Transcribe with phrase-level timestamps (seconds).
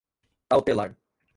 [0.49, 0.97] cautelar